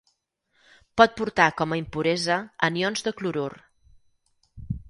Pot 1.01 1.13
portar 1.19 1.45
com 1.59 1.77
a 1.77 1.79
impuresa 1.81 2.39
anions 2.71 3.07
de 3.09 3.15
clorur. 3.21 3.49